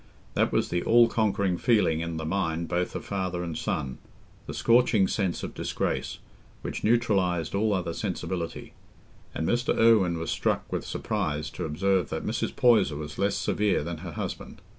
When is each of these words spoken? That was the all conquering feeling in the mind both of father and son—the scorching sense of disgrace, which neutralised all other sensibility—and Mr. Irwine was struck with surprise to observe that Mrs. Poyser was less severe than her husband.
That 0.33 0.51
was 0.51 0.69
the 0.69 0.81
all 0.81 1.07
conquering 1.07 1.59
feeling 1.59 1.99
in 1.99 2.17
the 2.17 2.25
mind 2.25 2.67
both 2.67 2.95
of 2.95 3.05
father 3.05 3.43
and 3.43 3.55
son—the 3.55 4.51
scorching 4.55 5.07
sense 5.07 5.43
of 5.43 5.53
disgrace, 5.53 6.17
which 6.63 6.83
neutralised 6.83 7.53
all 7.53 7.71
other 7.71 7.93
sensibility—and 7.93 9.47
Mr. 9.47 9.77
Irwine 9.77 10.17
was 10.17 10.31
struck 10.31 10.71
with 10.73 10.87
surprise 10.87 11.51
to 11.51 11.65
observe 11.65 12.09
that 12.09 12.25
Mrs. 12.25 12.55
Poyser 12.55 12.95
was 12.97 13.19
less 13.19 13.35
severe 13.35 13.83
than 13.83 13.97
her 13.99 14.13
husband. 14.13 14.63